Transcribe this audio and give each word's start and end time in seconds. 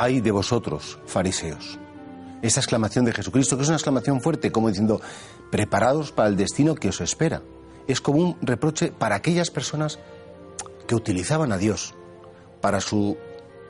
Ay 0.00 0.20
de 0.20 0.30
vosotros, 0.30 1.00
fariseos. 1.06 1.76
Esa 2.40 2.60
exclamación 2.60 3.04
de 3.04 3.12
Jesucristo, 3.12 3.56
que 3.56 3.64
es 3.64 3.68
una 3.68 3.78
exclamación 3.78 4.20
fuerte, 4.20 4.52
como 4.52 4.68
diciendo, 4.68 5.00
preparados 5.50 6.12
para 6.12 6.28
el 6.28 6.36
destino 6.36 6.76
que 6.76 6.90
os 6.90 7.00
espera. 7.00 7.42
Es 7.88 8.00
como 8.00 8.20
un 8.20 8.36
reproche 8.40 8.92
para 8.92 9.16
aquellas 9.16 9.50
personas 9.50 9.98
que 10.86 10.94
utilizaban 10.94 11.50
a 11.50 11.58
Dios 11.58 11.96
para 12.60 12.80
su 12.80 13.16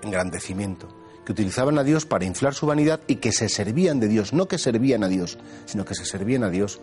engrandecimiento, 0.03 0.89
que 1.25 1.33
utilizaban 1.33 1.79
a 1.79 1.83
Dios 1.83 2.05
para 2.05 2.27
inflar 2.27 2.53
su 2.53 2.67
vanidad 2.67 3.01
y 3.07 3.17
que 3.17 3.33
se 3.33 3.49
servían 3.49 3.99
de 3.99 4.09
Dios, 4.09 4.35
no 4.35 4.49
que 4.49 4.59
servían 4.59 5.05
a 5.05 5.09
Dios, 5.09 5.39
sino 5.65 5.87
que 5.87 5.95
se 5.95 6.05
servían 6.05 6.45
a 6.45 6.51
Dios 6.51 6.79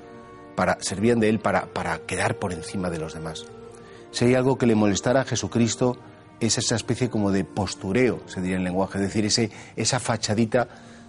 para 0.56 0.80
servían 0.82 1.20
de 1.20 1.30
él 1.30 1.40
para, 1.40 1.68
para 1.68 2.00
quedar 2.00 2.40
por 2.40 2.52
encima 2.52 2.90
de 2.90 2.98
los 2.98 3.14
demás. 3.14 3.46
Si 4.10 4.26
hay 4.26 4.34
algo 4.34 4.58
que 4.58 4.66
le 4.66 4.74
molestara 4.74 5.22
a 5.22 5.26
Jesucristo 5.26 6.00
es 6.40 6.58
esa 6.58 6.76
especie 6.76 7.10
como 7.10 7.32
de 7.32 7.44
postureo, 7.44 8.20
se 8.28 8.42
diría 8.42 8.58
en 8.58 8.64
lenguaje, 8.64 8.98
es 8.98 9.04
decir, 9.06 9.26
ese, 9.26 9.52
esa 9.76 10.00
fachadita 10.00 10.68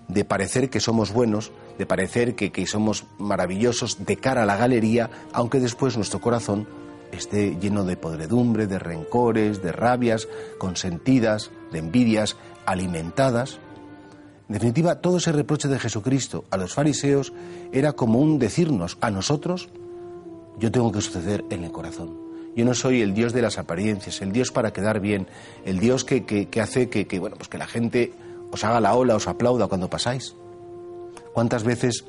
de 0.08 0.24
parecer 0.24 0.70
que 0.70 0.80
somos 0.80 1.12
buenos, 1.12 1.52
de 1.78 1.86
parecer 1.86 2.34
que, 2.34 2.52
que 2.52 2.66
somos 2.66 3.04
maravillosos 3.18 4.04
de 4.06 4.16
cara 4.16 4.42
a 4.42 4.46
la 4.46 4.56
galería, 4.56 5.10
aunque 5.32 5.60
después 5.60 5.96
nuestro 5.96 6.20
corazón 6.20 6.66
esté 7.12 7.56
lleno 7.60 7.84
de 7.84 7.96
podredumbre, 7.96 8.66
de 8.66 8.78
rencores, 8.78 9.62
de 9.62 9.72
rabias 9.72 10.28
consentidas, 10.58 11.50
de 11.72 11.78
envidias 11.78 12.36
alimentadas. 12.66 13.58
En 14.48 14.54
definitiva, 14.54 15.00
todo 15.00 15.16
ese 15.16 15.32
reproche 15.32 15.68
de 15.68 15.78
Jesucristo 15.78 16.44
a 16.50 16.56
los 16.56 16.74
fariseos 16.74 17.32
era 17.72 17.92
como 17.94 18.20
un 18.20 18.38
decirnos 18.38 18.96
a 19.00 19.10
nosotros, 19.10 19.68
yo 20.58 20.70
tengo 20.70 20.92
que 20.92 21.00
suceder 21.00 21.44
en 21.50 21.64
el 21.64 21.72
corazón. 21.72 22.25
Yo 22.56 22.64
no 22.64 22.72
soy 22.72 23.02
el 23.02 23.12
Dios 23.12 23.34
de 23.34 23.42
las 23.42 23.58
apariencias, 23.58 24.22
el 24.22 24.32
Dios 24.32 24.50
para 24.50 24.72
quedar 24.72 24.98
bien, 24.98 25.28
el 25.66 25.78
Dios 25.78 26.04
que, 26.04 26.24
que, 26.24 26.60
hace 26.62 26.88
que, 26.88 27.06
que, 27.06 27.18
bueno, 27.18 27.36
pues 27.36 27.50
que 27.50 27.58
la 27.58 27.66
gente 27.66 28.14
os 28.50 28.64
haga 28.64 28.80
la 28.80 28.94
ola, 28.94 29.14
os 29.14 29.28
aplauda 29.28 29.66
cuando 29.66 29.90
pasáis. 29.90 30.34
¿Cuántas 31.34 31.64
veces, 31.64 32.06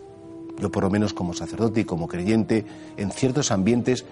yo 0.57 0.71
por 0.71 0.83
lo 0.83 0.89
menos 0.89 1.13
como 1.13 1.33
sacerdote 1.33 1.81
y 1.81 1.83
como 1.83 2.07
creyente, 2.07 2.65
en 2.95 3.11
ciertos 3.11 3.51
ambientes, 3.51 4.05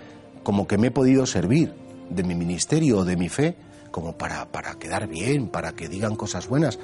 como 0.44 0.68
que 0.68 0.78
me 0.78 0.88
he 0.88 0.92
podido 0.92 1.26
servir 1.26 1.74
de 2.10 2.24
mi 2.24 2.36
ministerio 2.36 3.00
o 3.00 3.06
de 3.06 3.16
mi 3.16 3.30
fe, 3.30 3.56
como 3.92 4.18
para, 4.18 4.52
para 4.52 4.76
quedar 4.76 5.08
bien, 5.08 5.48
para 5.48 5.72
que 5.72 5.88
digan 5.88 6.18
cosas 6.18 6.50
buenas? 6.50 6.80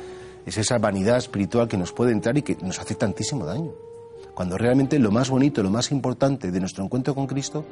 Es 0.45 0.57
esa 0.57 0.77
vanidad 0.77 1.17
espiritual 1.17 1.67
que 1.67 1.75
nos 1.75 1.91
puede 1.91 2.13
entrar 2.13 2.37
y 2.37 2.41
que 2.41 2.55
nos 2.61 2.79
hace 2.79 2.95
tantísimo 2.95 3.45
daño. 3.45 3.73
Cuando 4.33 4.57
realmente 4.57 4.97
lo 4.97 5.11
más 5.11 5.29
bonito, 5.29 5.61
lo 5.61 5.69
más 5.69 5.91
importante 5.91 6.51
de 6.51 6.59
nuestro 6.61 6.85
encuentro 6.85 7.13
con 7.13 7.27
Cristo 7.27 7.65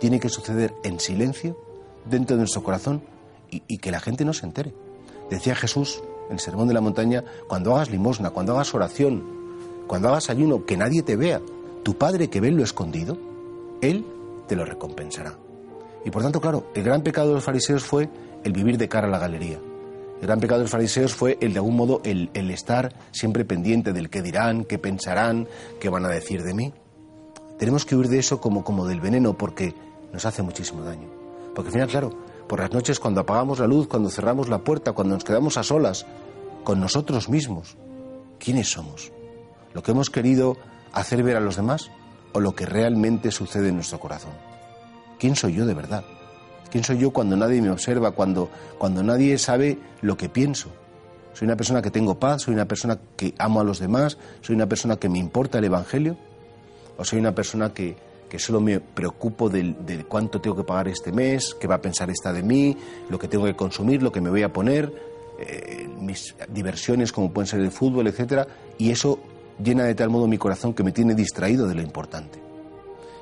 tiene 0.00 0.20
que 0.20 0.28
suceder 0.28 0.74
en 0.82 1.00
silencio 1.00 1.56
dentro 2.04 2.36
de 2.36 2.40
nuestro 2.40 2.62
corazón 2.62 3.02
y, 3.50 3.78
que 3.78 3.90
la 3.90 4.00
gente 4.00 4.24
no 4.24 4.32
se 4.32 4.46
entere. 4.46 4.74
Decía 5.30 5.54
Jesús 5.54 6.02
en 6.28 6.34
el 6.34 6.40
Sermón 6.40 6.68
de 6.68 6.74
la 6.74 6.80
Montaña, 6.80 7.24
cuando 7.46 7.74
hagas 7.74 7.90
limosna, 7.90 8.30
cuando 8.30 8.54
hagas 8.54 8.74
oración, 8.74 9.22
cuando 9.86 10.08
hagas 10.08 10.30
ayuno, 10.30 10.64
que 10.64 10.76
nadie 10.76 11.02
te 11.02 11.16
vea, 11.16 11.40
tu 11.82 11.96
Padre 11.96 12.28
que 12.28 12.40
ve 12.40 12.50
lo 12.50 12.64
escondido, 12.64 13.16
Él 13.80 14.04
te 14.48 14.56
lo 14.56 14.64
recompensará. 14.64 15.38
Y 16.04 16.10
por 16.10 16.22
tanto, 16.22 16.40
claro, 16.40 16.66
el 16.74 16.82
gran 16.82 17.02
pecado 17.02 17.28
de 17.28 17.34
los 17.34 17.44
fariseos 17.44 17.84
fue 17.84 18.08
el 18.42 18.52
vivir 18.52 18.76
de 18.76 18.88
cara 18.88 19.06
a 19.06 19.10
la 19.10 19.18
galería. 19.18 19.58
El 20.20 20.26
gran 20.26 20.40
pecado 20.40 20.60
de 20.60 20.64
los 20.64 20.70
fariseos 20.70 21.14
fue 21.14 21.38
el 21.40 21.52
de 21.52 21.58
algún 21.58 21.76
modo 21.76 22.00
el, 22.04 22.30
estar 22.50 22.94
siempre 23.10 23.44
pendiente 23.44 23.92
del 23.92 24.10
qué 24.10 24.22
dirán, 24.22 24.64
qué 24.64 24.78
pensarán, 24.78 25.48
qué 25.80 25.88
van 25.88 26.04
a 26.04 26.08
decir 26.08 26.42
de 26.42 26.54
mí. 26.54 26.72
Tenemos 27.58 27.84
que 27.84 27.96
huir 27.96 28.08
de 28.08 28.18
eso 28.18 28.40
como, 28.40 28.64
como 28.64 28.86
del 28.86 29.00
veneno 29.00 29.34
porque 29.38 29.74
nos 30.12 30.24
hace 30.24 30.42
muchísimo 30.42 30.82
daño. 30.82 31.08
Porque 31.54 31.68
al 31.68 31.72
final, 31.72 31.88
claro, 31.88 32.10
por 32.48 32.60
las 32.60 32.72
noches 32.72 32.98
cuando 32.98 33.20
apagamos 33.20 33.58
la 33.58 33.66
luz, 33.66 33.86
cuando 33.86 34.10
cerramos 34.10 34.48
la 34.48 34.58
puerta, 34.58 34.92
cuando 34.92 35.14
nos 35.14 35.24
quedamos 35.24 35.56
a 35.56 35.62
solas 35.62 36.06
con 36.64 36.80
nosotros 36.80 37.28
mismos, 37.28 37.76
¿quiénes 38.38 38.70
somos? 38.70 39.12
¿Lo 39.72 39.82
que 39.82 39.92
hemos 39.92 40.10
querido 40.10 40.56
hacer 40.92 41.22
ver 41.22 41.36
a 41.36 41.40
los 41.40 41.56
demás 41.56 41.90
o 42.32 42.40
lo 42.40 42.54
que 42.54 42.66
realmente 42.66 43.30
sucede 43.30 43.68
en 43.68 43.76
nuestro 43.76 44.00
corazón? 44.00 44.32
¿Quién 45.18 45.36
soy 45.36 45.54
yo 45.54 45.66
de 45.66 45.74
verdad? 45.74 46.04
¿Quién 46.70 46.82
soy 46.82 46.98
yo 46.98 47.12
cuando 47.12 47.36
nadie 47.36 47.62
me 47.62 47.70
observa, 47.70 48.10
cuando, 48.10 48.50
cuando 48.78 49.02
nadie 49.02 49.38
sabe 49.38 49.78
lo 50.00 50.16
que 50.16 50.28
pienso? 50.28 50.70
¿Soy 51.34 51.46
una 51.46 51.56
persona 51.56 51.82
que 51.82 51.90
tengo 51.90 52.18
paz? 52.18 52.42
¿Soy 52.42 52.54
una 52.54 52.66
persona 52.66 52.98
que 53.16 53.34
amo 53.38 53.60
a 53.60 53.64
los 53.64 53.78
demás? 53.78 54.18
¿Soy 54.40 54.56
una 54.56 54.68
persona 54.68 54.96
que 54.96 55.08
me 55.08 55.18
importa 55.18 55.58
el 55.58 55.64
Evangelio? 55.64 56.16
¿O 56.96 57.04
soy 57.04 57.18
una 57.18 57.34
persona 57.34 57.72
que, 57.72 57.96
que 58.28 58.38
solo 58.38 58.60
me 58.60 58.80
preocupo 58.80 59.48
del, 59.48 59.76
cuánto 60.08 60.40
tengo 60.40 60.56
que 60.56 60.64
pagar 60.64 60.88
este 60.88 61.12
mes, 61.12 61.54
qué 61.54 61.66
va 61.66 61.76
a 61.76 61.80
pensar 61.80 62.10
esta 62.10 62.32
de 62.32 62.42
mí, 62.42 62.76
lo 63.08 63.18
que 63.18 63.28
tengo 63.28 63.44
que 63.44 63.54
consumir, 63.54 64.02
lo 64.02 64.10
que 64.10 64.20
me 64.20 64.28
voy 64.28 64.42
a 64.42 64.52
poner, 64.52 64.92
eh, 65.38 65.88
mis 66.00 66.34
diversiones 66.48 67.12
como 67.12 67.32
pueden 67.32 67.46
ser 67.46 67.60
el 67.60 67.70
fútbol, 67.70 68.06
etcétera, 68.08 68.46
y 68.76 68.90
eso 68.90 69.20
llena 69.62 69.84
de 69.84 69.94
tal 69.94 70.10
modo 70.10 70.26
mi 70.26 70.38
corazón 70.38 70.74
que 70.74 70.82
me 70.82 70.92
tiene 70.92 71.14
distraído 71.14 71.68
de 71.68 71.76
lo 71.76 71.82
importante. 71.82 72.40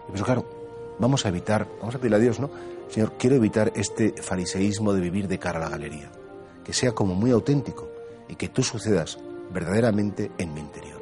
Y 0.08 0.12
pues 0.12 0.22
claro, 0.22 0.48
vamos 0.98 1.26
a 1.26 1.28
evitar, 1.28 1.68
vamos 1.78 1.94
a 1.94 1.98
pedirle 1.98 2.16
a 2.16 2.20
Dios, 2.20 2.40
¿no? 2.40 2.50
Señor, 2.88 3.12
quiero 3.18 3.36
evitar 3.36 3.72
este 3.74 4.14
fariseísmo 4.22 4.92
de 4.92 5.00
vivir 5.00 5.28
de 5.28 5.38
cara 5.38 5.58
a 5.58 5.62
la 5.62 5.68
galería, 5.68 6.10
que 6.64 6.72
sea 6.72 6.92
como 6.92 7.14
muy 7.14 7.30
auténtico 7.30 7.88
y 8.28 8.36
que 8.36 8.48
tú 8.48 8.62
sucedas 8.62 9.18
verdaderamente 9.52 10.30
en 10.38 10.54
mi 10.54 10.60
interior. 10.60 11.01